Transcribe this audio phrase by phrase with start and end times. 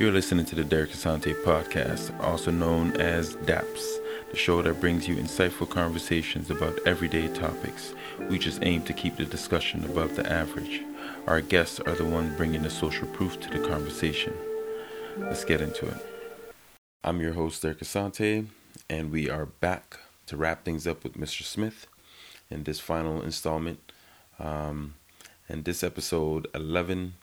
[0.00, 3.98] You're listening to the Derek Asante podcast, also known as DAPS,
[4.30, 7.92] the show that brings you insightful conversations about everyday topics.
[8.18, 10.80] We just aim to keep the discussion above the average.
[11.26, 14.32] Our guests are the ones bringing the social proof to the conversation.
[15.18, 16.06] Let's get into it.
[17.04, 18.46] I'm your host, Derek Asante,
[18.88, 19.98] and we are back
[20.28, 21.42] to wrap things up with Mr.
[21.42, 21.86] Smith
[22.48, 23.92] in this final installment.
[24.38, 24.94] Um,
[25.46, 27.16] and this episode 11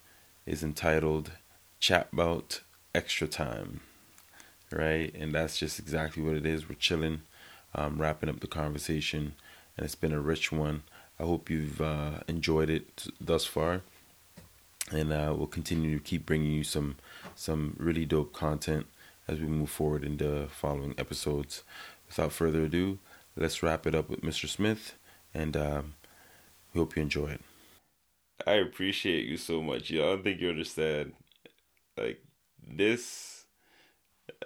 [0.45, 1.31] is entitled
[1.79, 2.61] Chat About
[2.97, 3.81] Extra Time.
[4.71, 5.13] Right?
[5.13, 6.67] And that's just exactly what it is.
[6.67, 7.21] We're chilling,
[7.75, 9.35] um, wrapping up the conversation,
[9.77, 10.81] and it's been a rich one.
[11.19, 13.81] I hope you've uh, enjoyed it thus far.
[14.91, 16.95] And uh, we'll continue to keep bringing you some
[17.35, 18.87] some really dope content
[19.27, 21.63] as we move forward in the following episodes.
[22.07, 22.97] Without further ado,
[23.35, 24.47] let's wrap it up with Mr.
[24.47, 24.95] Smith,
[25.33, 25.93] and um,
[26.73, 27.41] we hope you enjoy it.
[28.45, 29.89] I appreciate you so much.
[29.89, 31.13] You I don't think you understand.
[31.97, 32.21] Like
[32.69, 33.45] this,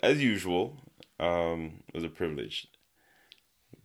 [0.03, 0.77] as usual,
[1.19, 2.67] um, was a privilege.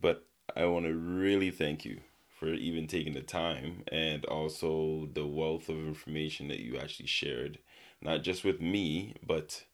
[0.01, 0.25] But
[0.57, 2.01] I want to really thank you
[2.39, 7.59] for even taking the time and also the wealth of information that you actually shared,
[8.03, 9.65] not just with me, but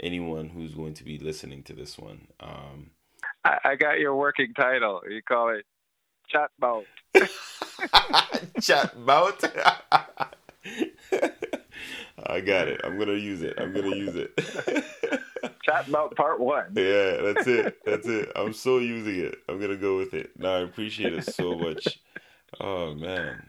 [0.00, 2.28] anyone who's going to be listening to this one.
[2.40, 2.90] Um,
[3.44, 5.00] I, I got your working title.
[5.08, 5.64] You call it
[6.32, 6.84] chatbot.
[8.60, 9.72] chatbot.
[12.26, 12.80] I got it.
[12.84, 13.54] I'm gonna use it.
[13.58, 14.36] I'm gonna use it.
[15.66, 16.72] chatbot part one.
[16.74, 17.78] Yeah, that's it.
[17.84, 18.32] That's it.
[18.36, 19.36] I'm so using it.
[19.48, 20.38] I'm gonna go with it.
[20.38, 22.00] No, I appreciate it so much.
[22.60, 23.48] Oh man.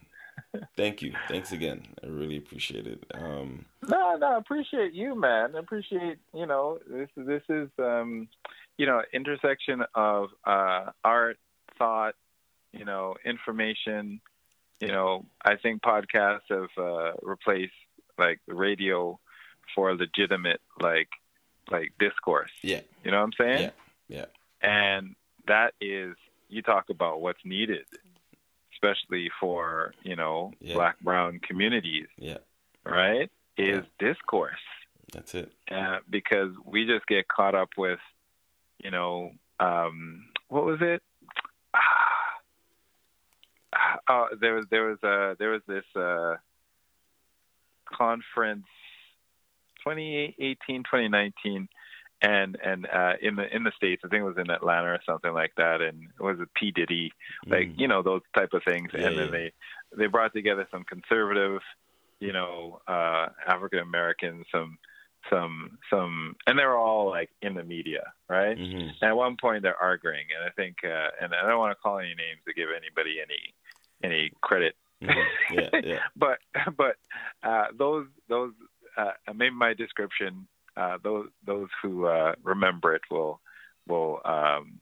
[0.78, 1.14] Thank you.
[1.28, 1.84] Thanks again.
[2.04, 3.04] I really appreciate it.
[3.14, 5.56] Um No, no, I appreciate you, man.
[5.56, 8.28] I appreciate, you know, this this is um
[8.78, 11.38] you know, intersection of uh art,
[11.78, 12.16] thought,
[12.72, 14.22] you know, information.
[14.80, 17.72] You know, I think podcasts have uh, replaced
[18.18, 19.20] like radio
[19.76, 21.10] for legitimate like
[21.72, 22.52] like discourse.
[22.62, 22.82] Yeah.
[23.04, 23.72] You know what I'm saying?
[24.08, 24.26] Yeah.
[24.62, 24.68] Yeah.
[24.68, 25.16] And
[25.48, 26.16] that is
[26.50, 27.86] you talk about what's needed,
[28.74, 30.76] especially for, you know, Yeah.
[30.76, 32.40] black brown communities, Yeah.
[32.86, 33.32] right?
[33.58, 34.60] Is discourse.
[35.12, 35.52] That's it.
[35.72, 38.00] Uh, because we just get caught up with,
[38.80, 41.02] you know, um, what was it?
[41.74, 42.40] Ah,
[44.10, 46.36] oh, there was there was uh there was this uh,
[47.96, 48.66] conference
[49.84, 51.68] 2018 2019
[52.22, 55.00] and and uh, in the in the states I think it was in Atlanta or
[55.06, 57.12] something like that and it was a P Diddy
[57.48, 57.80] like Mm.
[57.80, 59.32] you know those type of things Yeah, and then yeah.
[59.32, 59.52] they
[59.98, 61.62] they brought together some conservative
[62.20, 64.78] you know uh African Americans some
[65.30, 68.92] some some and they were all like in the media right Mhm.
[69.02, 71.82] and at one point they're arguing and I think uh and I don't want to
[71.82, 73.54] call any names to give anybody any
[74.02, 75.26] any credit Mhm.
[75.52, 75.70] Yeah.
[75.84, 76.00] Yeah.
[76.16, 76.40] but
[76.78, 76.96] but
[77.44, 78.54] uh, those those
[78.98, 80.48] uh, maybe my description
[80.78, 83.40] uh, those those who uh, remember it will
[83.88, 84.80] will um,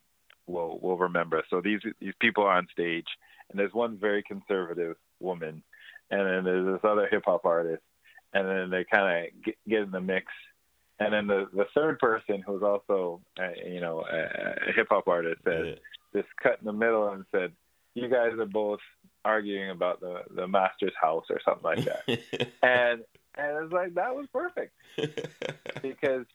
[0.48, 1.44] will will remember.
[1.50, 3.08] So these these people are on stage,
[3.50, 5.64] and there's one very conservative woman,
[6.10, 7.84] and then there's this other hip hop artist,
[8.34, 10.28] and then they kind of get, get in the mix.
[11.00, 15.08] And then the, the third person, who's also, uh, you know, a, a hip hop
[15.08, 16.22] artist, said, Yeah.
[16.22, 17.54] just cut in the middle and said,
[17.96, 18.82] "You guys are both
[19.26, 22.04] arguing about the the master's house or something like that."
[22.64, 23.02] and
[23.38, 24.74] and it's like that was perfect
[25.82, 26.26] because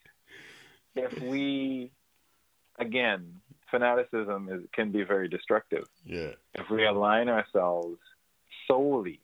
[0.95, 1.91] if we,
[2.79, 5.85] again, fanaticism is can be very destructive.
[6.05, 6.31] yeah.
[6.55, 7.99] If we align ourselves
[8.67, 9.21] solely,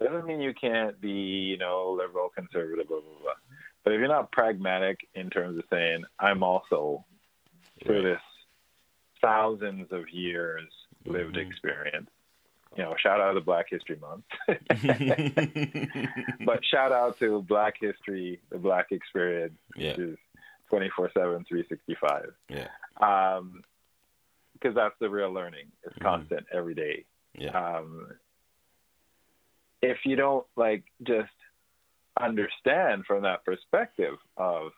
[0.00, 3.32] doesn't mean you can't be, you know, liberal, conservative, blah blah blah.
[3.84, 7.04] But if you're not pragmatic in terms of saying, "I'm also
[7.84, 8.14] through Right.
[8.14, 8.22] this
[9.20, 10.66] thousands of years
[11.04, 11.46] lived Mhm.
[11.46, 12.10] experience.
[12.76, 14.24] You know, shout out to Black History Month.
[16.46, 19.90] but shout out to Black History, the Black Experience, yeah.
[19.90, 20.18] which is
[20.68, 22.32] 24 7, 365.
[22.48, 22.68] Yeah.
[23.00, 23.62] Um,
[24.52, 25.72] because that's the real learning.
[25.82, 26.02] It's Mhm.
[26.02, 27.06] constant every day.
[27.34, 27.50] Yeah.
[27.50, 28.12] Um,
[29.82, 31.32] if you don't like just
[32.20, 34.72] understand from that perspective of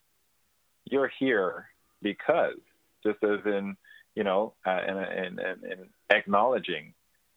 [0.85, 1.69] you're here
[2.01, 2.59] because
[3.03, 3.77] just as in
[4.15, 6.95] you know uh, and, and, and, and acknowledging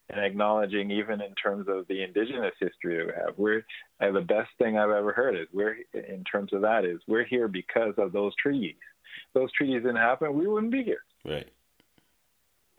[0.10, 3.66] and acknowledging even in terms of the indigenous history that we have we're
[4.02, 7.26] uh, the best thing i've ever heard is we're in terms of that is we're
[7.26, 8.76] here because of those treaties
[9.34, 11.48] those treaties didn't happen we wouldn't be here Right.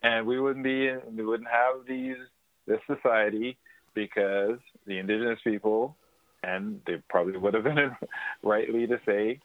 [0.03, 2.17] and we wouldn't be we wouldn't have these
[2.67, 3.57] this society
[3.95, 5.97] because the indigenous people
[6.43, 7.91] and they probably would have been
[8.43, 9.41] rightly to say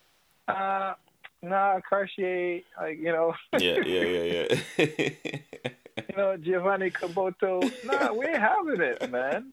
[0.48, 0.94] uh
[1.42, 3.78] nah cartier like you know Yeah.
[3.86, 4.02] Yeah.
[4.04, 4.46] Yeah.
[4.78, 5.38] Yeah.
[6.12, 9.52] you know giovanni caboto nah we ain't having it man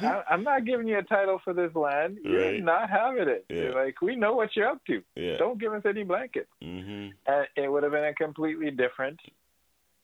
[0.00, 2.18] I, am not giving you a title for this land.
[2.22, 2.62] You're Right.
[2.62, 3.44] not having it.
[3.48, 3.70] Yeah.
[3.70, 5.02] Like we know what you're up to.
[5.16, 5.38] Yeah.
[5.38, 6.50] Don't give us any blankets.
[6.62, 9.18] hmm And it would have been a completely different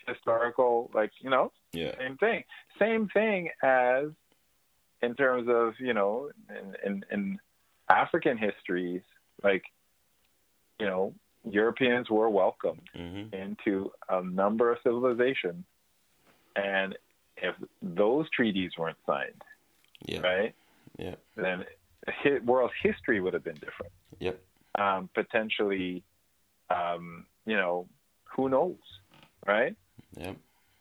[0.06, 1.97] historical, like you know, Yeah.
[1.99, 2.44] same thing.
[2.79, 4.06] Same thing as
[5.03, 7.38] in terms of you know, in in, in
[7.88, 9.03] African histories,
[9.43, 9.65] like
[10.81, 11.15] you know,
[11.53, 15.65] Europeans were welcomed hmm into a number of civilizations,
[16.56, 16.97] and
[17.37, 19.43] if those treaties weren't signed,
[20.06, 20.21] Yeah.
[20.21, 20.55] right,
[20.99, 21.17] Yeah.
[21.37, 21.65] then
[22.06, 23.93] hi- world history would have been different.
[24.19, 24.41] Yep.
[24.75, 26.03] Um, potentially,
[26.71, 27.89] um, you know,
[28.25, 28.79] who knows,
[29.47, 29.77] right?
[30.17, 30.37] Yep.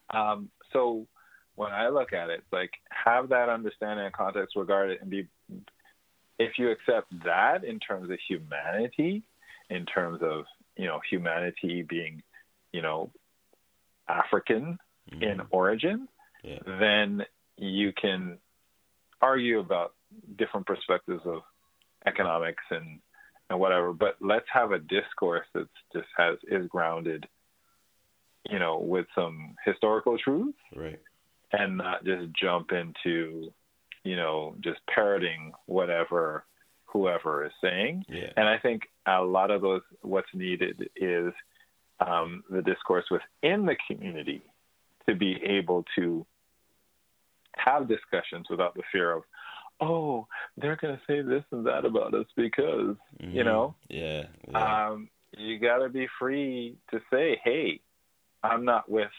[0.09, 1.07] Um, so
[1.55, 5.27] when I look at it, like have that understanding and context regard it and be
[6.39, 9.23] if you accept that in terms of humanity,
[9.69, 12.21] in terms of, you know, humanity being,
[12.71, 13.11] you know,
[14.07, 14.79] African
[15.11, 15.21] Mhm.
[15.21, 16.07] in origin,
[16.43, 16.59] Yeah.
[16.65, 17.25] then
[17.57, 18.39] you can
[19.21, 19.95] argue about
[20.35, 21.43] different perspectives of
[22.05, 23.01] economics and
[23.49, 23.93] and whatever.
[23.93, 27.29] But let's have a discourse that's just has is grounded,
[28.49, 30.99] you know, with some historical truth Right.
[31.53, 33.53] and not just jump into,
[34.03, 36.45] you know, just parroting whatever
[36.87, 38.05] whoever is saying.
[38.09, 38.31] Yeah.
[38.35, 41.33] And I think a lot of those, what's needed is
[41.99, 44.41] um, the discourse within the community
[45.07, 46.25] to be able to
[47.55, 49.23] have discussions without the fear of,
[49.79, 53.45] oh, they're going to say this and that about us because, you Mhm.
[53.45, 54.27] know, Yeah.
[54.47, 54.87] Yeah.
[54.87, 57.79] um, you got to be free to say, hey,
[58.43, 59.11] I'm not with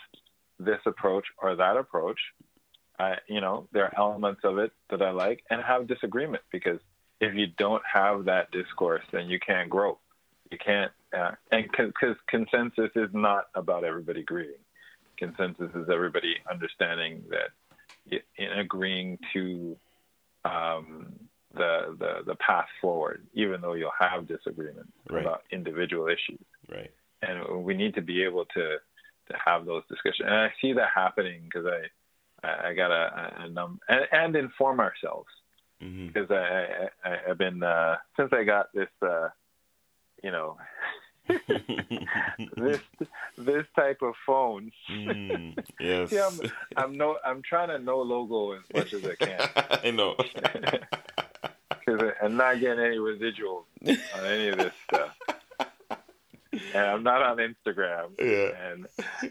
[0.59, 2.21] this approach or that approach.
[2.99, 6.81] I, you know, there are elements of it that I like and have disagreement because
[7.21, 9.99] if you don't have that discourse, then you can't grow.
[10.51, 14.53] You can't, uh, and because consensus is not about everybody agreeing.
[15.19, 19.77] Consensus is everybody understanding that in agreeing to
[20.45, 21.13] um,
[21.55, 25.23] the, the the path forward, even though you'll have disagreements Right.
[25.23, 26.91] about individual issues right.
[27.23, 28.77] and we need to be able to
[29.29, 30.27] to have those discussions.
[30.27, 34.81] And I see that happening because I I got a, a num and, and inform
[34.81, 35.29] ourselves
[35.81, 39.29] hmm because I, I I've been uh, since I got this uh,
[40.23, 40.57] you know
[42.57, 42.81] this
[43.37, 44.73] this type of phone.
[44.91, 46.11] mm, yes.
[46.11, 46.41] See, I'm
[46.77, 49.49] I'm no I'm trying to no logo as much as I can
[49.85, 50.15] I know.
[51.87, 53.65] because I'm not getting any residuals
[54.15, 55.11] on any of this stuff.
[56.75, 58.11] And I'm not on Instagram.
[58.19, 58.71] yeah.
[58.71, 58.87] and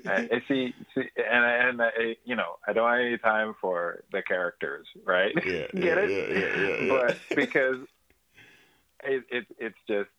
[0.06, 4.04] and and see, see and and I, you know I don't have any time for
[4.12, 5.34] the characters, right?
[5.36, 5.68] Yeah.
[5.74, 6.58] Get yeah, it?
[6.60, 6.86] Yeah.
[6.86, 6.90] Yeah.
[6.90, 7.78] But because
[9.04, 10.10] it, it it's just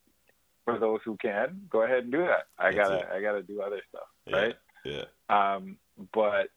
[0.65, 2.47] for those who can go ahead and do that.
[2.57, 3.07] I That's gotta it.
[3.13, 4.55] I gotta do other stuff, right?
[4.85, 5.05] Yeah.
[5.29, 5.77] Um,
[6.13, 6.49] but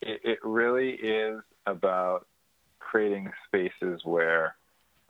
[0.00, 2.26] it, it really is about
[2.78, 4.56] creating spaces where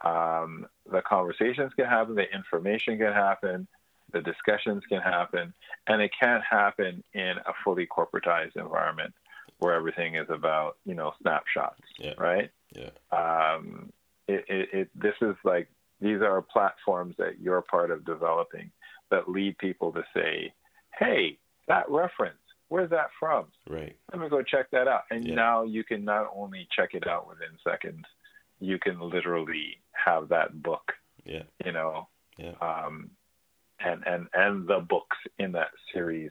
[0.05, 3.69] um, the conversations can happen, the information can happen,
[4.13, 5.53] the discussions can happen,
[5.87, 9.13] and it can't happen in a fully corporatized environment
[9.59, 12.15] where everything is about you know snapshots, Yeah.
[12.19, 12.51] right?
[12.75, 12.91] Yeah.
[13.13, 13.93] Um,
[14.29, 15.69] it, it, it, this is like
[16.01, 18.71] these are platforms that you're part of developing
[19.11, 20.53] that lead people to say,
[20.99, 23.47] "Hey, that reference, where's that from?
[23.69, 23.97] Right.
[24.13, 25.35] Let me go check that out." And Yeah.
[25.35, 28.05] now you can not only check it out within seconds,
[28.61, 30.93] you can literally have that book,
[31.25, 31.43] Yeah.
[31.65, 32.53] you know, Yeah.
[32.63, 33.11] um,
[33.85, 36.31] and and and the books in that series,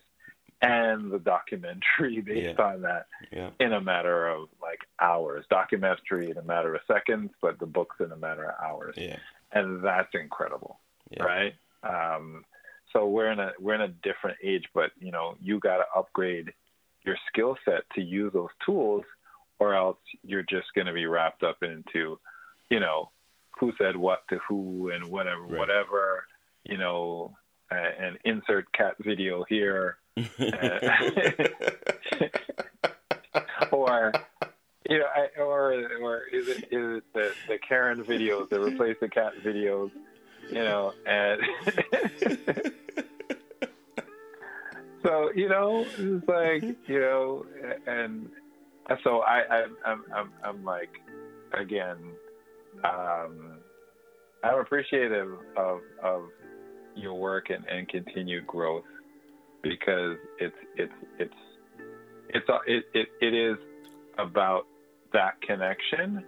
[0.61, 3.49] and the documentary based on that Yeah.
[3.59, 5.45] in a matter of like hours.
[5.49, 9.17] Documentary in a matter of seconds, but the books in a matter of hours, Yeah.
[9.51, 10.79] and that's incredible,
[11.09, 11.23] Yeah.
[11.23, 11.55] right?
[11.83, 12.45] Um,
[12.93, 15.85] so we're in a we're in a different age, but you know you got to
[15.95, 16.53] upgrade
[17.05, 19.05] your skill set to use those tools,
[19.59, 22.19] or else you're just going to be wrapped up into,
[22.69, 23.09] you know,
[23.57, 25.57] who said what to who and whatever, Right.
[25.59, 26.25] whatever,
[26.65, 27.37] you know,
[27.71, 29.97] uh, and insert cat video here
[33.71, 34.11] or
[34.89, 38.97] you know, I, or or is it is it the the Karen videos that replace
[38.99, 39.91] the cat videos?
[40.49, 41.39] You know, and
[45.03, 47.45] so you know, it's like you know,
[47.85, 48.29] and
[49.03, 50.89] so I, I I'm I'm I'm like
[51.53, 51.97] again,
[52.83, 53.59] um,
[54.43, 56.23] I'm appreciative of of
[56.99, 58.83] your work and, and continued growth
[59.61, 61.33] because it's it's it's
[62.29, 63.57] it's it, it, it is
[64.17, 64.63] about
[65.13, 66.23] that connection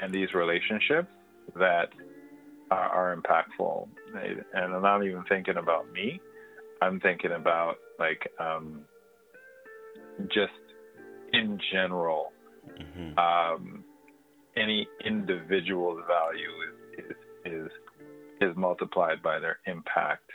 [0.00, 1.08] and these relationships
[1.56, 1.88] that
[2.70, 3.88] are, are impactful
[4.54, 6.20] and i'm not even thinking about me
[6.82, 8.82] i'm thinking about like um,
[10.28, 10.52] just
[11.32, 12.32] in general
[12.78, 13.18] Mhm.
[13.18, 13.84] um,
[14.56, 16.50] any individual's value
[16.98, 17.70] is is is,
[18.40, 20.30] is multiplied by their impact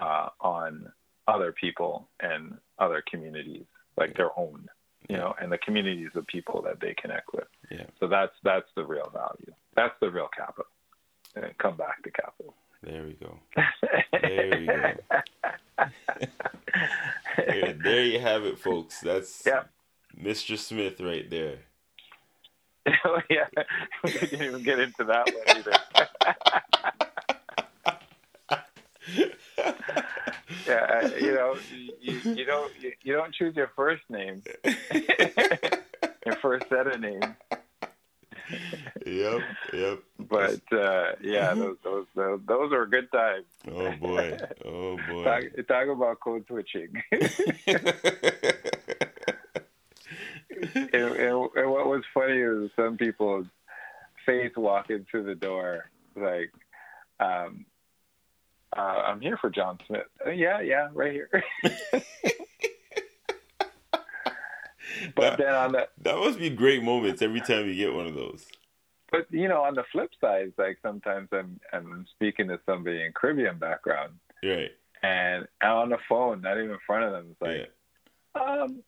[0.00, 0.90] uh, on
[1.28, 3.64] other people and other communities,
[3.96, 4.68] like their own,
[5.08, 7.46] you know, and the communities of people that they connect with.
[7.70, 7.84] Yeah.
[8.00, 9.52] So that's that's the real value.
[9.74, 10.66] That's the real capital.
[11.34, 12.54] And come back to capital.
[12.82, 13.38] There we go.
[14.12, 14.92] There we go.
[17.36, 19.00] there, there you have it, folks.
[19.00, 19.62] That's Yeah.
[20.20, 20.58] Mr.
[20.58, 21.58] Smith right there.
[23.04, 23.46] oh yeah,
[24.04, 27.08] we didn't even get into that one either.
[30.66, 31.56] yeah, uh, you know,
[32.00, 34.42] you, you don't you, you don't choose your first name,
[36.26, 37.24] your first set of names.
[39.06, 39.40] Yep,
[39.72, 39.98] yep.
[40.18, 43.46] But uh, yeah, those, those those those are good times.
[43.70, 44.38] Oh boy.
[44.64, 45.24] Oh boy.
[45.24, 47.02] Talk, talk about code switching.
[47.10, 47.30] and,
[50.92, 53.46] and, and what was funny is some people's
[54.24, 56.52] face walking through the door, like,
[57.20, 57.66] um,
[58.76, 60.06] uh, I'm here for John Smith.
[60.26, 61.28] Uh, yeah, yeah, right here.
[65.14, 68.14] but then on the that must be great moments every time you get one of
[68.14, 68.46] those.
[69.10, 73.02] but you know on the flip side, it's like sometimes I'm I'm speaking to somebody
[73.04, 74.70] in Caribbean background, Right.
[75.02, 77.70] and on the phone, not even in front of them, it's like.
[78.36, 78.62] yeah.
[78.62, 78.82] um,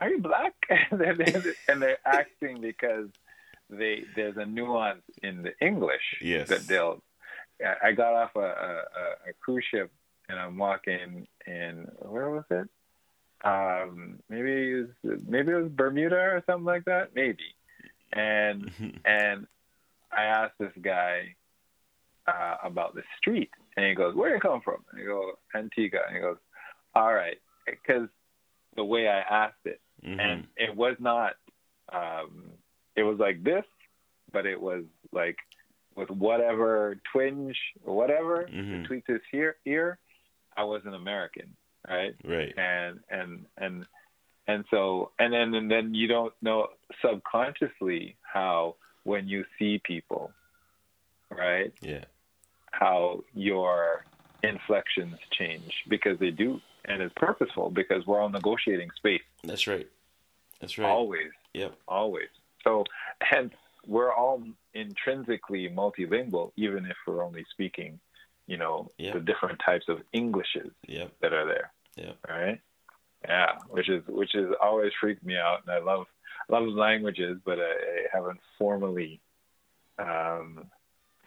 [0.00, 0.54] are you black?
[0.90, 3.08] and they're, and they're acting because
[3.70, 6.48] they there's a nuance in the English Yes.
[6.48, 7.02] that they'll.
[7.64, 9.90] I- got off a, a, a cruise ship
[10.28, 12.68] and I'm walking in where was it?
[13.44, 17.14] Um, maybe it was, maybe it was Bermuda or something like that.
[17.14, 17.54] Maybe,
[18.12, 18.70] and
[19.04, 19.46] and
[20.10, 21.34] I asked this guy
[22.26, 26.00] uh, about the street, and he goes, "Where you come from?" And I go, "Antigua."
[26.08, 26.36] And he goes,
[26.94, 28.08] "All right," because
[28.76, 30.20] the way I asked it, Mhm.
[30.20, 31.34] and it was not.
[31.92, 32.50] Um,
[32.96, 33.64] it was like this,
[34.32, 35.36] but it was like
[35.98, 38.82] with whatever twinge or whatever Mhm.
[38.82, 39.98] between his ear, ear.
[40.56, 41.56] I was an American,
[41.88, 42.14] right?
[42.24, 42.56] Right.
[42.56, 43.86] and and and
[44.46, 46.68] and so and then and then you don't know
[47.02, 50.32] subconsciously how when you see people
[51.30, 52.04] right Yeah.
[52.72, 54.04] how your
[54.42, 59.88] inflections change because they do and it's purposeful because we're all negotiating space That's right.
[60.60, 60.88] That's right.
[60.88, 61.76] always Yep.
[61.86, 62.28] always
[62.64, 62.84] so
[63.20, 63.52] hence
[63.86, 64.42] we're all
[64.78, 67.98] intrinsically multilingual even if we're only speaking
[68.46, 69.14] you know Yeah.
[69.14, 71.12] the different types of englishes Yep.
[71.20, 72.16] that are there Yep.
[72.28, 72.60] right?
[73.24, 76.06] Yeah, which is which is always freaked me out, and I love
[76.48, 79.20] love languages, but I, I haven't formally
[79.98, 80.70] um,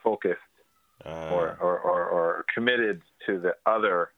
[0.04, 0.40] focused
[1.06, 4.12] Uh, or, or, or, or committed to the other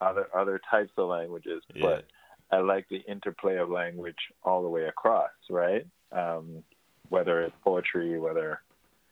[0.00, 1.62] other other types of languages.
[1.74, 1.82] yeah.
[1.86, 2.04] But
[2.50, 5.86] I like the interplay of language all the way across, right?
[6.12, 6.62] Um,
[7.08, 8.60] whether it's poetry, whether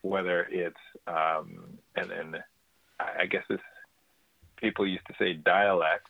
[0.03, 2.37] whether it's um, and and
[2.99, 3.63] I guess it's
[4.57, 6.09] people used to say dialect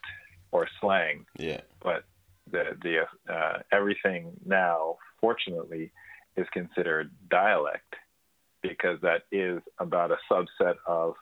[0.51, 1.61] or slang, Yeah.
[1.81, 2.03] but
[2.51, 5.91] the the uh, everything now, fortunately,
[6.35, 7.95] is considered dialect
[8.61, 11.15] because that is about a subset of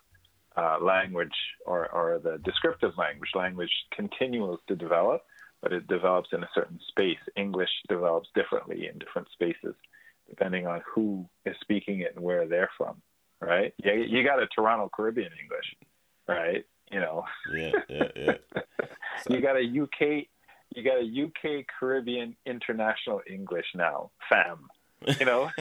[0.55, 1.33] uh, language
[1.65, 3.29] or, or the descriptive language.
[3.33, 5.23] Language continues to develop,
[5.61, 7.17] but it develops in a certain space.
[7.35, 9.75] English develops differently in different spaces,
[10.31, 13.01] depending on who is speaking it and where they're from.
[13.39, 13.73] Right?
[13.83, 15.75] Yeah, you got a Toronto Caribbean English,
[16.27, 16.65] right?
[16.91, 17.71] You know, Yeah.
[17.87, 18.07] Yeah.
[18.15, 18.33] Yeah.
[19.29, 20.25] you got a UK,
[20.75, 24.67] you got a UK Caribbean International English now, fam.
[25.19, 25.49] You know,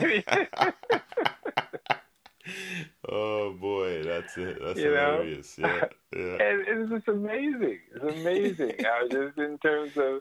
[3.08, 4.58] oh boy, that's it.
[4.62, 5.12] That's You know?
[5.12, 5.56] hilarious.
[5.58, 5.84] Yeah.
[6.14, 6.20] Yeah.
[6.40, 7.78] and it's just amazing.
[7.94, 8.74] It's amazing.
[8.84, 10.20] how just in terms of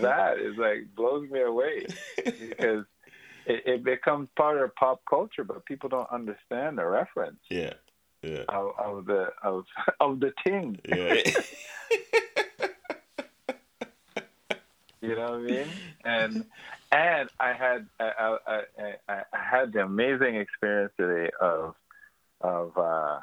[0.00, 1.86] that, it's like blows me away
[2.24, 2.84] because
[3.48, 7.74] it, it becomes part of pop culture, but people don't understand the reference Yeah.
[8.22, 8.44] Yeah.
[8.48, 9.64] of, of the of
[10.00, 10.78] of the thing.
[10.88, 11.14] Yeah.
[15.00, 15.68] You know what I mean?
[16.04, 16.44] And
[16.90, 18.62] and I had I, I,
[19.08, 21.76] I, I had the amazing experience today of
[22.40, 23.20] of uh,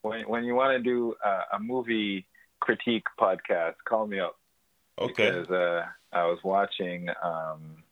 [0.00, 2.26] when when you want to do a, a movie
[2.60, 4.36] critique podcast, call me up
[4.98, 5.30] Okay.
[5.30, 5.84] because uh,
[6.14, 7.82] I was watching um,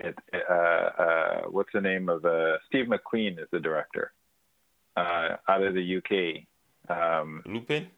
[0.00, 0.14] it.
[0.32, 4.12] Uh, uh, what's the name of the Steve McQueen is the director
[4.96, 6.44] uh, out of the UK.
[6.90, 7.88] Um, Lupin?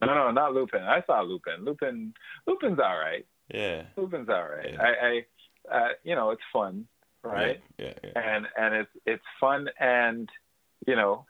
[0.00, 0.82] no, no, not Lupin.
[0.82, 1.64] I saw Lupin.
[1.64, 2.14] Lupin,
[2.46, 3.26] Lupin's all right.
[3.52, 3.82] Yeah.
[3.96, 4.72] Lupin's all right.
[4.72, 4.82] Yeah.
[4.82, 6.86] I, I uh, you know, it's fun,
[7.22, 7.60] right?
[7.78, 7.92] Yeah.
[8.02, 8.10] Yeah.
[8.16, 10.28] And and it's it's fun and
[10.86, 11.24] you know,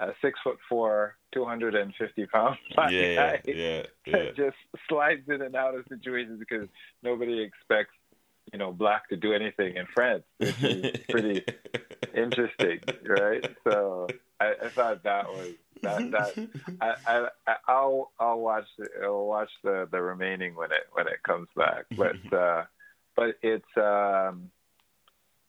[0.00, 2.88] a six foot four, two hundred and fifty pound Yeah.
[2.90, 3.14] Yeah.
[3.16, 3.82] guy Yeah.
[4.06, 4.30] Yeah.
[4.36, 4.56] just
[4.88, 6.68] slides in and out of situations because
[7.02, 7.94] nobody expects
[8.52, 11.44] you know, black to do anything in France, which is pretty
[12.14, 13.44] interesting, right?
[13.64, 14.06] So
[14.40, 16.48] I, I thought that was that that
[16.80, 18.66] I, I I'll I'll watch
[19.02, 22.64] I'll watch the the remaining when it when it comes back, but uh,
[23.14, 24.50] but it's um,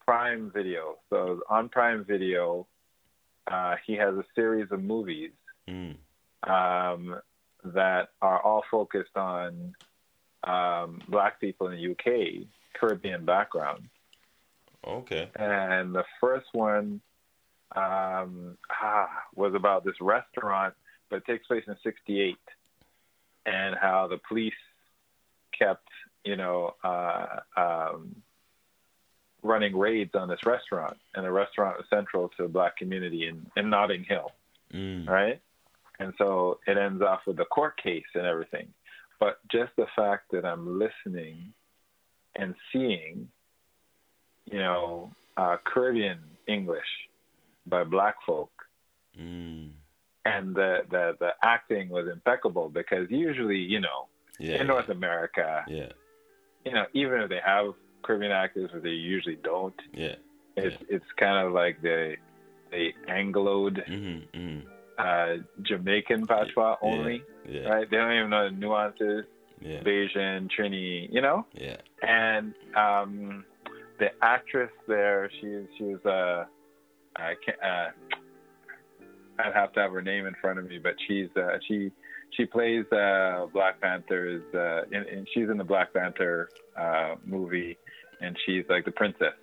[0.06, 0.98] Prime Video.
[1.10, 2.68] So on Prime Video,
[3.52, 5.32] uh, he has a series of movies
[5.70, 5.96] Mm.
[6.44, 7.20] um,
[7.66, 9.76] that are all focused on
[10.46, 12.48] um, black people in the UK,
[12.80, 13.90] Caribbean background.
[14.86, 15.30] Okay.
[15.36, 17.02] And the first one
[17.76, 20.74] um, ah, was about this restaurant,
[21.10, 22.38] but it takes place in '68,
[23.46, 24.54] and how the police
[25.58, 25.88] kept,
[26.24, 28.16] you know, uh, um,
[29.44, 33.46] running raids on this restaurant, and the restaurant was central to the black community in,
[33.56, 34.32] in Notting Hill
[34.74, 35.08] Mm.
[35.08, 35.40] right?
[36.00, 38.68] And so it ends off with the court case and everything.
[39.20, 41.54] But just the fact that I'm listening
[42.38, 43.28] and seeing,
[44.46, 46.92] you know, uh, Caribbean English
[47.66, 48.52] by black folk,
[49.20, 49.72] Mm.
[50.26, 54.08] and the, the the acting was impeccable because usually, you know,
[54.40, 54.62] Yeah.
[54.62, 55.92] in North America, Yeah.
[56.66, 60.16] you know, even if they have Caribbean actors, they usually don't, Yeah.
[60.56, 62.18] it's it's kind of like the
[62.72, 64.38] the Angloed Mm-hmm.
[64.40, 64.68] Mm-hmm.
[65.00, 67.24] uh, Jamaican patois only.
[67.48, 67.70] Yeah.
[67.70, 67.90] right?
[67.90, 69.26] They don't even know the nuances,
[69.60, 69.82] Yeah.
[69.82, 71.46] Bajan, Trini, you know.
[71.54, 71.78] Yeah.
[72.02, 73.46] And um,
[74.00, 76.46] the actress there, she's she was uh,
[77.16, 77.58] I can't.
[77.64, 77.90] Uh,
[79.40, 81.92] I'd have to have her name in front of me, but she's uh, she
[82.32, 84.44] she plays uh, Black Panther's.
[84.54, 86.50] Uh, in, in, she's in the Black Panther
[86.80, 87.78] uh, movie,
[88.22, 89.34] and she's like the princess,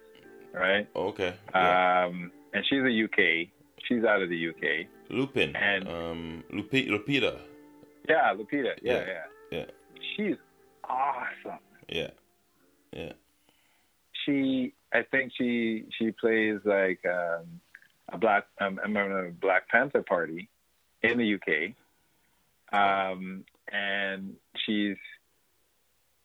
[0.53, 0.89] right?
[0.97, 1.35] Okay.
[1.55, 2.07] Yeah.
[2.07, 3.49] Um, and she's a UK.
[3.89, 4.87] She's out of the UK.
[5.11, 5.55] Lupin.
[5.57, 7.39] and- um, Lupi- Lupita.
[8.09, 8.75] Yeah, Lupita.
[8.83, 9.05] Yeah, Yeah.
[9.07, 9.23] yeah.
[9.51, 9.65] Yeah.
[10.17, 10.37] She's
[10.89, 11.59] awesome.
[11.89, 12.11] Yeah.
[12.93, 13.13] Yeah.
[14.25, 17.61] she I think she she plays like um,
[18.13, 20.49] a black um, I'm in a Black Panther party
[21.03, 21.75] in the UK,
[22.73, 24.97] um, and she's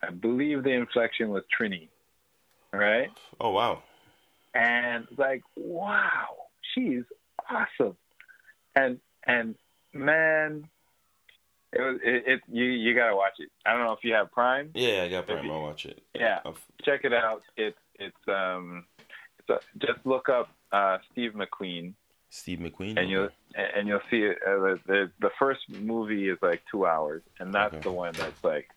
[0.01, 1.89] I believe the inflection was Trini,
[2.71, 3.09] right?
[3.39, 3.83] Oh wow.
[4.53, 6.27] And like wow,
[6.73, 7.03] she's
[7.49, 7.97] awesome,
[8.75, 9.55] and and
[9.93, 10.67] man.
[11.71, 13.49] It was it, it you you gotta watch it.
[13.65, 14.71] I don't know if you have Prime.
[14.73, 15.37] Yeah, I got Prime.
[15.43, 15.49] Maybe.
[15.51, 16.01] I'll watch it.
[16.15, 16.39] Yeah.
[16.45, 17.43] I've- check it out.
[17.57, 18.85] It's it's um,
[19.37, 21.93] it's a, just look up uh, Steve McQueen
[22.31, 22.99] Steve McQueen.
[22.99, 24.37] and you'll and you'll see it.
[24.45, 27.83] Uh, the, the first movie is like two hours, and that's Okay.
[27.83, 28.69] the one that's like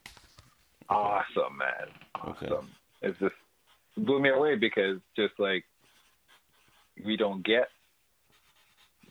[0.89, 1.87] awesome, man.
[2.29, 2.47] Okay.
[2.47, 2.69] Awesome.
[3.01, 3.35] It's just
[3.97, 5.65] blew me away because just like
[7.03, 7.69] we don't get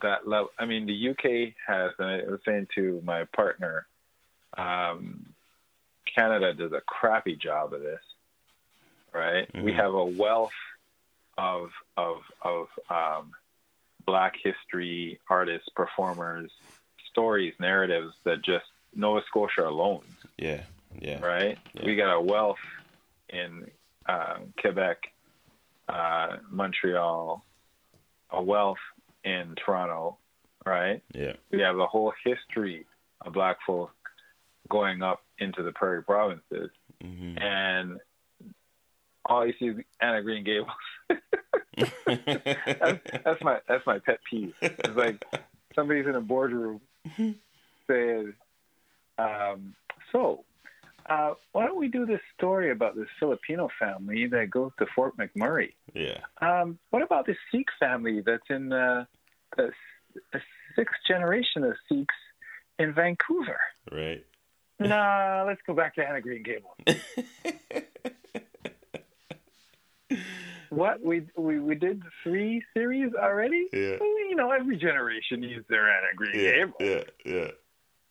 [0.03, 0.49] that level.
[0.59, 3.87] I mean, the UK has, and I was saying to my partner,
[4.57, 5.25] um,
[6.13, 8.01] Canada does a crappy job of this,
[9.13, 9.49] right?
[9.55, 9.75] We Mhm.
[9.75, 10.51] have a wealth
[11.37, 13.33] of of of um,
[14.05, 16.51] Black history artists, performers,
[17.09, 20.05] stories, narratives that just Nova Scotia alone
[20.37, 20.65] Yeah.
[20.99, 21.19] Yeah.
[21.25, 21.57] right?
[21.73, 21.85] Yeah.
[21.85, 22.59] We got a wealth
[23.29, 23.71] in
[24.07, 24.97] um, Quebec,
[25.89, 27.43] uh, Montreal,
[28.29, 28.77] a wealth
[29.23, 30.17] in Toronto,
[30.65, 31.01] right?
[31.13, 31.33] Yeah.
[31.51, 32.85] We have a whole history
[33.21, 33.91] of Black folk
[34.69, 36.69] going up into the Prairie provinces,
[37.01, 37.99] hmm and
[39.25, 40.69] all you see is Anne of Green Gables.
[42.05, 44.53] that's, that's my that's my pet peeve.
[44.61, 45.23] It's like
[45.75, 46.81] somebody's in a boardroom
[47.87, 48.27] says,
[49.17, 49.75] um,
[50.11, 50.43] "So,
[51.09, 55.15] uh, why don't we do this story about this Filipino family that goes to Fort
[55.17, 55.73] McMurray?
[55.93, 56.19] yeah.
[56.41, 59.05] Um, what about this Sikh family that's in uh,
[59.57, 59.71] the
[60.33, 60.41] s-
[60.75, 62.15] sixth generation of Sikhs
[62.79, 63.59] in Vancouver?
[63.91, 64.25] Right.
[64.79, 66.75] nah, let's go back to Anne of Green Gables.
[70.69, 73.67] What we we we did three series already?
[73.71, 73.97] Yeah.
[74.01, 76.51] You know, every generation needs their Anne of Green Yeah.
[76.51, 76.75] Gables.
[76.79, 77.03] Yeah.
[77.33, 77.47] Yeah.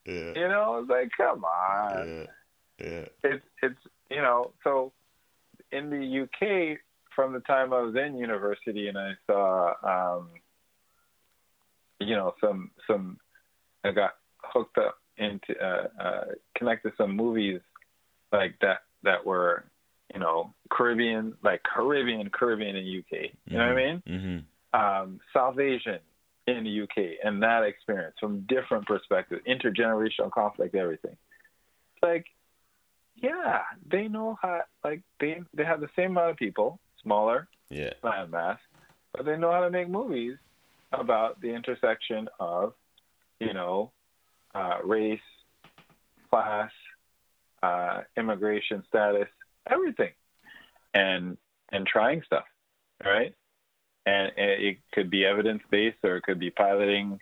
[0.06, 0.32] Yeah.
[0.40, 2.08] You know, it's like, come on.
[2.08, 2.26] Yeah.
[2.82, 3.04] Yeah.
[3.24, 3.78] It's it's
[4.10, 4.92] you know, so
[5.70, 6.78] in the UK,
[7.14, 10.28] from the time I was in university, and I saw, um,
[12.00, 13.18] you know, some some,
[13.84, 16.24] I got hooked up into uh, uh,
[16.56, 17.60] connected to some movies
[18.32, 19.64] like that that were,
[20.12, 23.30] you know, Caribbean, like Caribbean, Caribbean in UK.
[23.46, 24.02] You know what I mean?
[24.08, 24.80] Mm-hmm.
[24.80, 25.98] um, South Asian
[26.46, 31.12] in the UK and that experience from different perspectives, intergenerational conflict, everything.
[31.12, 32.26] It's like,
[33.22, 37.92] yeah, they know how, like, they, they have the same amount of people, smaller Yeah.
[38.02, 38.58] land mass,
[39.12, 40.36] but they know how to make movies
[40.92, 42.74] about the intersection of,
[43.40, 43.92] you know,
[44.54, 45.20] uh, race,
[46.30, 46.70] class,
[47.62, 49.28] uh, immigration status,
[49.70, 50.12] everything.
[50.94, 51.38] and
[51.70, 52.44] and trying stuff,
[53.02, 53.34] right?
[54.04, 57.18] And, and it could be evidence based or it could be piloting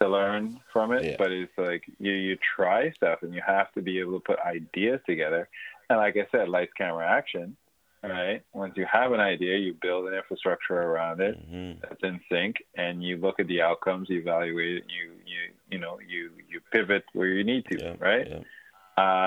[0.00, 1.04] to learn from it.
[1.04, 1.16] Yeah.
[1.18, 4.38] But it's like you you try stuff and you have to be able to put
[4.40, 5.48] ideas together.
[5.88, 7.56] And like I said, lights, camera, action.
[8.02, 8.42] Right.
[8.54, 12.56] Once you have an idea, you build an infrastructure around it hmm that's in sync,
[12.76, 16.60] and you look at the outcomes, you evaluate it, you you you know you you
[16.72, 17.78] pivot where you need to.
[17.78, 17.94] Yeah.
[17.98, 18.26] Right.
[18.28, 18.42] Yeah.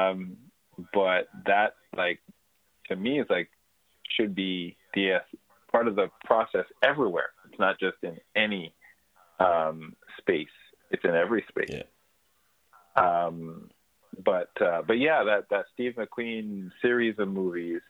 [0.09, 0.37] Um,
[0.93, 2.19] but that, like,
[2.87, 3.49] to me, is like
[4.17, 5.21] should be the
[5.71, 7.29] part of the process everywhere.
[7.49, 8.73] It's not just in any
[9.39, 10.47] um, space;
[10.93, 11.69] it's in every space.
[11.69, 11.83] Yeah.
[12.95, 13.69] Um,
[14.23, 17.81] but uh, but yeah, that that Steve McQueen series of movies.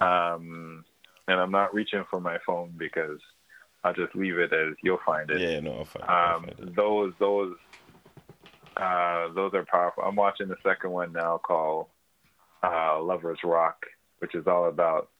[0.00, 0.84] Um,
[1.26, 3.20] and I'm not reaching for my phone because
[3.84, 5.60] I'll just leave it as you'll find it Yeah.
[5.60, 6.76] No, I'll find, I'll um, find it.
[6.76, 7.54] those those
[8.76, 10.04] uh, those are powerful.
[10.04, 11.86] I'm watching the second one now called
[12.62, 13.84] uh, Lovers Rock,
[14.20, 15.10] which is all about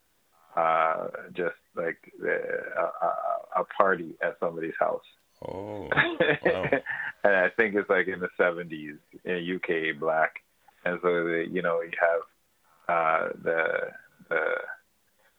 [0.56, 5.04] uh, just like uh, a, a, a party at somebody's house.
[5.46, 5.88] Oh.
[6.44, 6.64] Wow.
[7.24, 10.36] and I think it's like in the 70s in UK, black,
[10.84, 12.20] and so the, you know you have
[12.88, 13.62] uh, the
[14.28, 14.44] the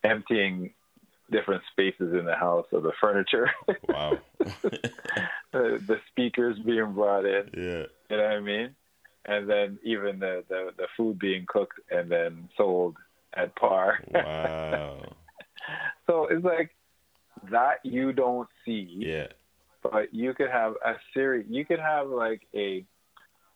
[0.03, 0.73] emptying
[1.31, 3.49] different spaces in the house of the furniture,
[3.89, 4.17] Wow.
[4.39, 4.89] the,
[5.51, 7.49] the speakers being brought in.
[7.55, 7.83] yeah.
[8.09, 8.75] You know what I mean?
[9.25, 12.95] And then even the, the, the food being cooked and then sold
[13.35, 13.99] at par.
[14.12, 15.13] Wow.
[16.07, 16.71] so it's like
[17.51, 19.27] that you don't see, Yeah.
[19.83, 21.45] But you could have a series.
[21.49, 22.85] You could have like a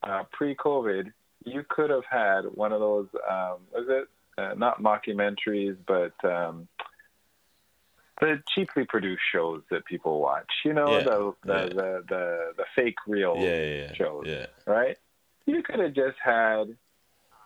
[0.03, 1.11] uh, pre-COVID.
[1.45, 3.07] You could have had one of those.
[3.29, 4.07] Um, was it
[4.37, 6.67] uh, not mockumentaries, but um,
[8.21, 10.49] the cheaply produced shows that people watch?
[10.63, 11.65] You know, Yeah, the, the, yeah.
[11.69, 13.93] the the the fake real Yeah.
[13.93, 14.23] Shows.
[14.25, 14.45] Yeah.
[14.65, 14.97] right?
[15.45, 16.75] You could have just had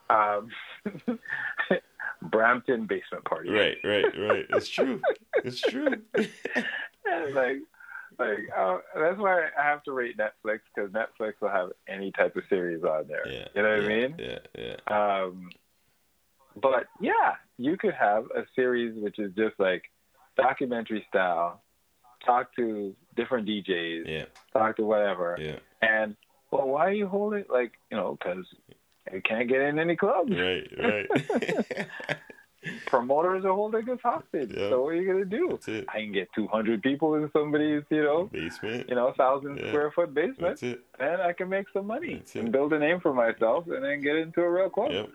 [0.10, 0.50] um,
[2.22, 3.78] Brampton basement party, Right.
[3.84, 4.06] Right.
[4.18, 4.46] Right.
[4.52, 5.02] It's true.
[5.44, 5.88] It's true.
[7.10, 7.58] And like,
[8.20, 12.36] like uh, that's why I have to rate Netflix because Netflix will have any type
[12.36, 13.28] of series on there.
[13.28, 13.48] Yeah.
[13.56, 14.16] You know what yeah, I mean?
[14.18, 14.40] Yeah.
[14.58, 15.24] Yeah.
[15.24, 15.50] Um,
[16.62, 19.84] but yeah, you could have a series which is just like
[20.36, 21.62] documentary style.
[22.26, 24.26] Talk to different DJs, Yeah.
[24.52, 25.60] talk to whatever, Yeah.
[25.82, 26.16] and
[26.52, 28.46] well, why are you holding like you know because
[29.14, 30.32] you can't get in any clubs.
[30.32, 30.68] Right.
[30.78, 31.88] Right.
[32.86, 34.52] promoters are holding us hostage.
[34.54, 34.70] Yeah.
[34.70, 35.58] So what are you gonna do?
[35.90, 38.90] I can get 200 people in somebody's, you know, Basement.
[38.90, 39.68] you know, thousand Yeah.
[39.70, 43.68] square foot basement, and I can make some money and build a name for myself,
[43.68, 44.92] and then get into a real club.
[44.92, 45.10] Yep.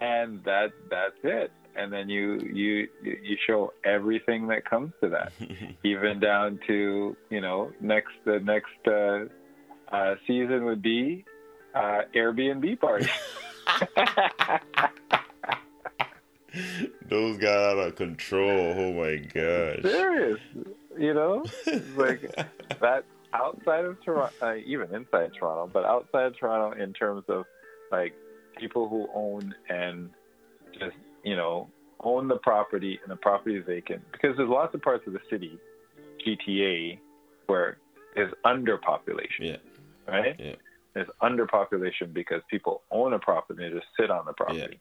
[0.00, 1.50] And that that's it.
[1.76, 5.32] And then you you you show everything that comes to that,
[5.84, 9.26] even down to you know next the next uh,
[9.94, 11.24] uh, season would be
[11.74, 13.08] uh, Airbnb party.
[17.08, 18.74] Those got out of control.
[18.76, 19.82] Oh my gosh.
[19.82, 20.38] Serious,
[20.98, 21.44] you know,
[21.96, 22.20] like
[22.80, 27.44] that outside of Toronto, uh, even inside Toronto, but outside of Toronto in terms of
[27.90, 28.14] like
[28.58, 30.10] people who own and
[30.72, 31.68] just you know
[32.00, 35.20] own the property and the property is vacant because there's lots of parts of the
[35.30, 35.58] city,
[36.26, 36.98] GTA,
[37.46, 37.78] where
[38.14, 39.56] there's underpopulation, Yeah.
[40.06, 40.36] right?
[40.38, 40.54] Yeah.
[40.94, 44.80] There's underpopulation because people own a property and they just sit on the property,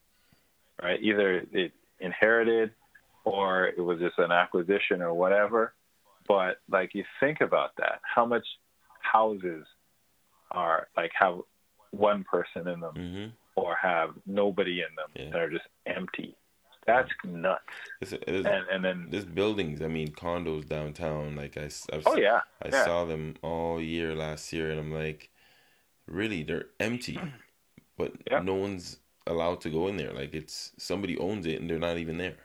[0.81, 1.01] right?
[1.01, 2.71] Either it inherited
[3.23, 5.73] or it was just an acquisition or whatever.
[6.27, 8.45] But like you think about that, how much
[9.01, 9.65] houses
[10.51, 11.39] are like have
[11.91, 15.23] one person in them hmm or have nobody in them Yeah.
[15.25, 16.35] and are just empty.
[16.85, 17.63] That's nuts.
[18.01, 19.81] It's, it's, And and then there's buildings.
[19.81, 21.35] I mean, condos downtown.
[21.35, 22.85] Like I, I've, oh yeah, I yeah.
[22.85, 25.29] saw them all year last year, and I'm like,
[26.05, 27.19] really, they're empty,
[27.97, 28.39] but Yeah.
[28.39, 30.11] no one's allowed to go in there.
[30.11, 32.37] Like it's somebody owns it, and they're not even there.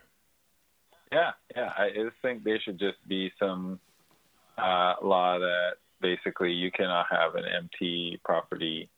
[1.11, 1.71] Yeah, yeah.
[1.77, 3.79] I just think there should just be some
[4.57, 8.89] uh, law that basically you cannot have an empty property,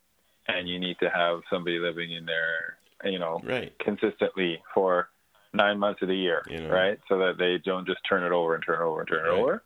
[0.47, 3.77] and you need to have somebody living in there, you know, Right.
[3.79, 5.09] consistently for
[5.53, 6.69] nine months of the year, You know.
[6.69, 6.99] right?
[7.07, 9.29] So that they don't just turn it over and turn it over and turn it
[9.29, 9.39] Right.
[9.39, 9.63] over.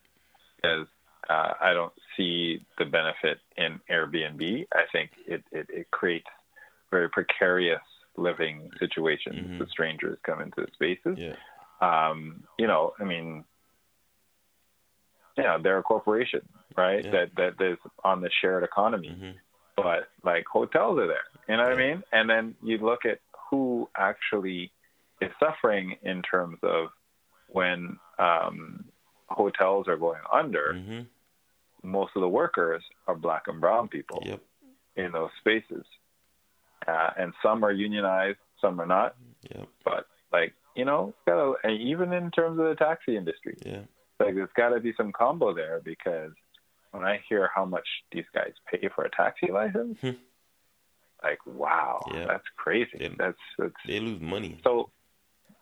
[0.55, 0.88] Because
[1.29, 4.65] uh, I don't see the benefit in Airbnb.
[4.73, 6.27] I think it, it, it creates
[6.91, 7.82] very precarious
[8.17, 9.50] living situations.
[9.52, 9.60] Mhm.
[9.60, 11.36] The strangers come into the spaces Yeah.
[11.82, 13.45] um, you know, I mean,
[15.38, 16.41] yeah, they're a corporation,
[16.76, 17.04] right?
[17.06, 17.12] Yeah.
[17.12, 19.32] That that is on the shared economy, hmm
[19.76, 21.24] but like hotels are there.
[21.48, 22.04] You know what I mean?
[22.12, 23.19] And then you look at
[23.50, 24.74] who actually
[25.22, 26.89] is suffering in terms of
[27.48, 28.84] when um,
[29.30, 30.74] hotels are going under.
[30.74, 31.02] hmm
[31.82, 34.41] Most of the workers are black and brown people Yep.
[34.98, 35.86] in those spaces,
[36.89, 39.15] uh, and some are unionized, some are not.
[39.54, 39.67] Yep.
[39.86, 43.82] But like you know, gotta, even in terms of the taxi industry, Yeah.
[44.19, 46.32] like there's got to be some combo there because
[46.91, 50.12] when I hear how much these guys pay for a taxi license, Hmm.
[51.23, 52.25] like wow, Yeah.
[52.28, 52.97] that's crazy.
[52.97, 54.60] They- that's that's They lose money.
[54.63, 54.89] so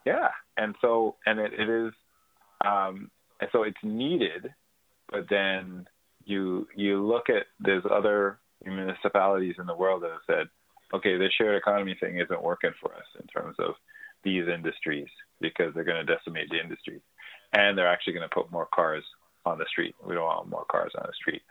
[0.05, 1.93] yeah, and so and it, it is,
[2.63, 3.09] um,
[3.39, 4.53] and so it's needed,
[5.11, 5.87] but then
[6.25, 10.47] you you look at there's other municipalities in the world that have said,
[10.93, 13.76] okay, the shared economy thing isn't working for us in terms of
[14.23, 15.08] these industries
[15.41, 17.02] because they're going to decimate the industries,
[17.54, 19.04] and they're actually going to put more cars
[19.45, 19.95] on the street.
[20.06, 21.41] We don't want more cars on the street,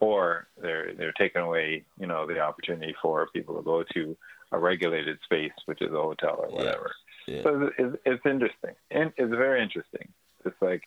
[0.00, 4.16] or they're they're taking away you know the opportunity for people to go to
[4.52, 6.92] a regulated space, which is a hotel or whatever.
[7.26, 7.42] Yeah.
[7.42, 8.74] So it's, it's, it's interesting.
[8.90, 10.08] It's very interesting.
[10.44, 10.82] It's like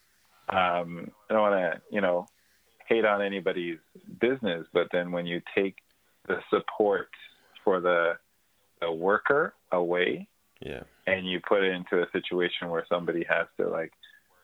[0.50, 2.28] um, I don't want to, you know,
[2.88, 3.80] hate on anybody's
[4.20, 5.76] business, but then when you take
[6.28, 7.10] the support
[7.68, 8.14] for the
[8.80, 10.26] the worker away
[10.62, 10.84] Yeah.
[11.06, 13.92] and you put it into a situation where somebody has to like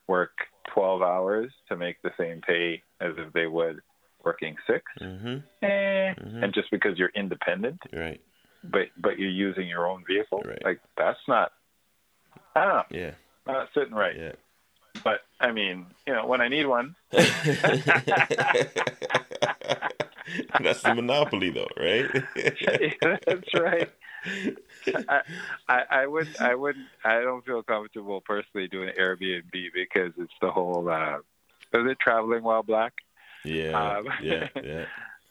[0.07, 0.31] work
[0.73, 3.79] 12 hours to make the same pay as if they would
[4.25, 5.37] working six, Mm-hmm.
[5.61, 6.43] eh, Mhm.
[6.43, 8.19] and just because you're independent, Right.
[8.65, 10.63] but but you're using your own vehicle, Right.
[10.65, 11.53] like that's not,
[12.57, 13.13] I don't know, Yeah.
[13.47, 14.17] not sitting right.
[14.17, 14.33] Yeah.
[15.03, 16.95] But I mean, you know, when I need one,
[20.61, 22.09] That's the monopoly, though, right?
[23.01, 23.89] that's right.
[25.09, 25.21] I,
[25.67, 30.49] I I would I wouldn't I don't feel comfortable personally doing Airbnb because it's the
[30.49, 31.17] whole uh
[31.73, 32.93] is it traveling while black?
[33.43, 33.97] Yeah.
[33.97, 34.47] Um, yeah.
[34.63, 34.85] Yeah.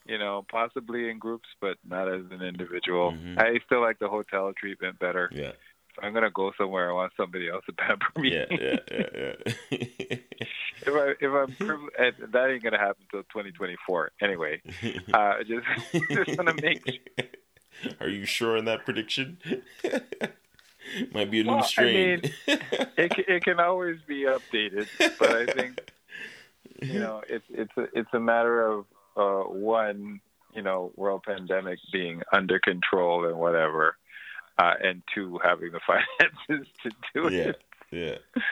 [0.05, 3.13] You know, possibly in groups but not as an individual.
[3.13, 3.39] Mhm.
[3.39, 5.31] I still like the hotel treatment better.
[5.33, 5.53] Yeah.
[5.91, 8.33] If I'm gonna go somewhere I want somebody else to pamper me.
[8.35, 8.45] Yeah.
[8.51, 8.77] Yeah.
[8.91, 9.33] Yeah.
[9.71, 10.17] Yeah.
[10.97, 14.61] If I if I'm and that ain't gonna happen until 2024 anyway.
[15.13, 15.67] Uh, just
[16.11, 17.31] just wanna make
[18.01, 19.39] Are you sure in that prediction?
[21.13, 22.21] Might be a new Well, I strain.
[22.23, 25.93] mean, it it can always be updated, but I think
[26.81, 28.85] you know it's it's a, it's a matter of
[29.17, 30.21] uh, one
[30.55, 33.97] you know world pandemic being under control and whatever,
[34.59, 37.43] uh, and two having the finances to do yeah.
[37.43, 37.63] it.
[37.91, 38.43] Yeah.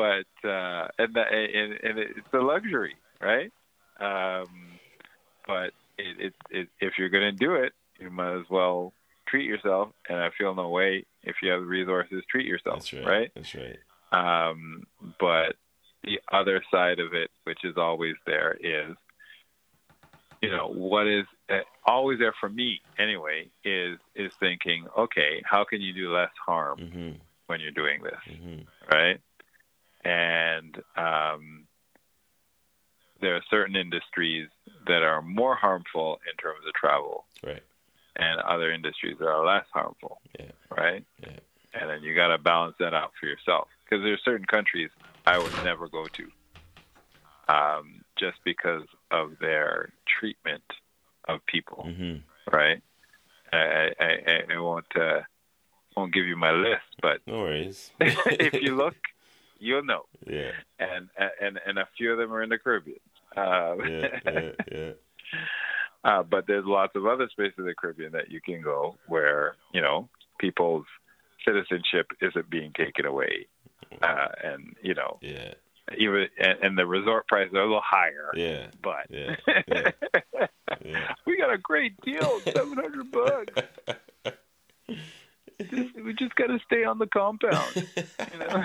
[0.00, 3.50] But uh, and that and, and it's a luxury, right?
[3.98, 4.48] Um,
[5.46, 8.92] but it, it, it, if you're going to do it, you might as well
[9.26, 9.88] treat yourself.
[10.10, 13.06] And I feel no way if you have the resources, treat yourself, That's right.
[13.06, 13.30] right?
[13.34, 13.78] That's right.
[14.12, 14.82] Um,
[15.18, 15.56] but
[16.04, 18.94] the other side of it, which is always there, is
[20.42, 25.64] you know what is uh, always there for me anyway is is thinking, okay, how
[25.64, 27.10] can you do less harm Mm-hmm.
[27.46, 28.94] when you're doing this, Mm-hmm.
[28.94, 29.18] right?
[30.06, 31.66] And um,
[33.20, 34.48] there are certain industries
[34.86, 37.62] that are more harmful in terms of travel, Right.
[38.14, 40.52] and other industries that are less harmful, Yeah.
[40.70, 41.04] right?
[41.22, 41.40] Yeah.
[41.74, 44.90] and then you got to balance that out for yourself because there are certain countries
[45.26, 46.24] I would never go to,
[47.52, 50.64] um, just because of their treatment
[51.28, 52.54] of people, Mm-hmm.
[52.54, 52.80] right?
[53.52, 55.20] I, I, I, won't uh,
[55.96, 57.90] won't give you my list, but No worries.
[58.00, 58.94] if you look,
[59.58, 60.50] you'll know, Yeah.
[60.78, 61.08] and
[61.40, 63.00] and and a few of them are in the Caribbean.
[63.36, 64.08] Uh, Yeah.
[64.24, 64.50] Yeah.
[64.72, 64.90] Yeah.
[66.04, 69.56] Uh, but there's lots of other spaces in the Caribbean that you can go where
[69.72, 70.84] you know people's
[71.44, 73.46] citizenship isn't being taken away,
[74.02, 75.54] uh, and you know Yeah.
[75.98, 78.30] even and, and the resort prices are a little higher.
[78.36, 78.68] Yeah.
[78.82, 79.34] But Yeah.
[79.66, 79.90] Yeah.
[80.84, 81.14] Yeah.
[81.26, 83.54] we got a great deal, seven hundred bucks.
[85.58, 87.74] Just, we just got to stay on the compound.
[87.74, 88.64] You know,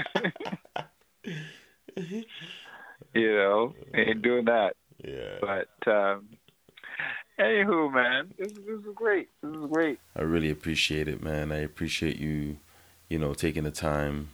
[3.13, 4.76] you know, ain't doing that.
[5.04, 5.38] Yeah.
[5.41, 6.30] But um,
[7.39, 9.30] anywho, man, this, this is great.
[9.41, 10.00] This is great.
[10.15, 11.52] I really appreciate it, man.
[11.52, 12.58] I appreciate you,
[13.10, 14.30] you know, taking the time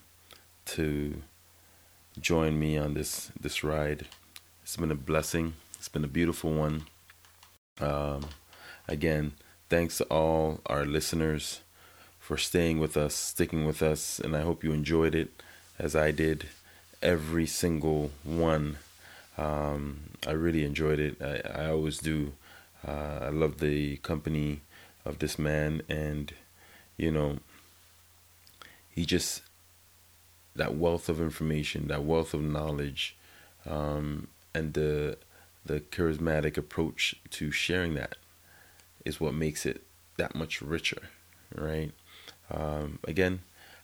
[0.66, 1.22] to
[2.20, 4.08] join me on this this ride.
[4.64, 5.54] It's been a blessing.
[5.76, 6.86] It's been a beautiful one.
[7.80, 8.26] Um,
[8.88, 9.34] again,
[9.70, 11.62] thanks to all our listeners
[12.20, 15.42] for staying with us, sticking with us, and I hope you enjoyed it
[15.80, 16.48] as I did.
[17.02, 18.78] Every single one.
[19.38, 21.22] Um, I really enjoyed it.
[21.22, 22.34] I, I always do.
[22.88, 24.62] Uh, I love the company
[25.06, 26.34] of this man, and
[26.98, 27.40] you know,
[28.90, 29.42] he just
[30.56, 33.16] that wealth of information, that wealth of knowledge,
[33.66, 35.18] um, and the
[35.66, 38.16] the charismatic approach to sharing that
[39.06, 39.84] is what makes it
[40.18, 41.10] that much richer,
[41.54, 41.92] right?
[42.50, 43.42] Um, again,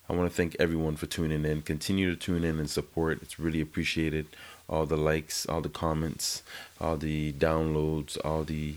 [0.10, 1.62] I want to thank everyone for tuning in.
[1.62, 3.22] Continue to tune in and support.
[3.22, 4.28] It's really appreciated.
[4.70, 6.44] All the likes, all the comments,
[6.80, 8.76] all the downloads, all the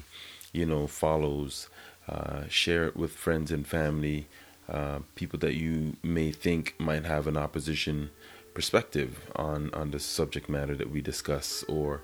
[0.52, 1.68] you know follows.
[2.08, 4.26] Uh, share it with friends and family.
[4.68, 8.10] uh, people that you may think might have an opposition
[8.54, 12.02] perspective on on the subject matter that we discuss, or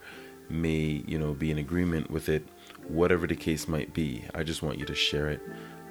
[0.48, 2.46] may you know be in agreement with it,
[2.88, 4.24] whatever the case might be.
[4.34, 5.40] I just want you to share it.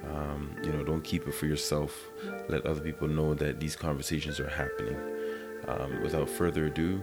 [0.04, 2.10] Um, you know, don't keep it for yourself.
[2.48, 4.96] Let other people know that these conversations are happening.
[5.68, 7.02] Um, without further ado,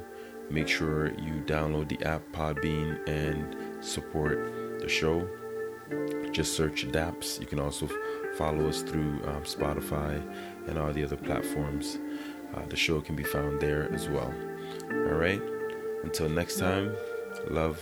[0.49, 5.27] make sure you download the app Podbean and support the show.
[6.31, 7.39] Just search DAPS.
[7.39, 7.89] You can also
[8.37, 10.21] follow us through um, Spotify
[10.67, 11.97] and all the other platforms.
[12.53, 14.33] Uh, the show can be found there as well.
[14.91, 15.41] All right.
[16.03, 16.93] Until next time,
[17.49, 17.81] love,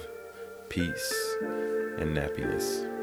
[0.70, 2.97] peace, and nappiness.